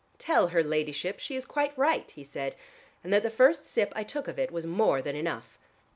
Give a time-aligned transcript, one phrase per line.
[0.17, 2.55] "Tell her ladyship she is quite right," he said,
[3.03, 5.59] "and that the first sip I took of it was more than enough."